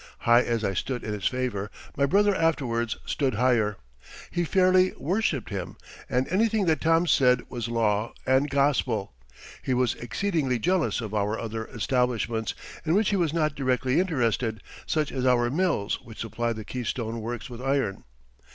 High 0.21 0.41
as 0.41 0.63
I 0.63 0.73
stood 0.73 1.03
in 1.03 1.13
his 1.13 1.27
favor, 1.27 1.69
my 1.95 2.07
brother 2.07 2.33
afterwards 2.33 2.97
stood 3.05 3.35
higher. 3.35 3.77
He 4.31 4.43
fairly 4.45 4.93
worshiped 4.97 5.51
him, 5.51 5.77
and 6.09 6.27
anything 6.29 6.65
that 6.65 6.81
Tom 6.81 7.05
said 7.05 7.43
was 7.49 7.67
law 7.67 8.11
and 8.25 8.49
gospel. 8.49 9.13
He 9.61 9.75
was 9.75 9.93
exceedingly 9.93 10.57
jealous 10.57 11.01
of 11.01 11.13
our 11.13 11.37
other 11.37 11.67
establishments, 11.67 12.55
in 12.83 12.95
which 12.95 13.11
he 13.11 13.15
was 13.15 13.31
not 13.31 13.53
directly 13.53 13.99
interested, 13.99 14.63
such 14.87 15.11
as 15.11 15.23
our 15.23 15.51
mills 15.51 16.01
which 16.01 16.17
supplied 16.17 16.55
the 16.55 16.65
Keystone 16.65 17.21
Works 17.21 17.47
with 17.47 17.61
iron. 17.61 18.03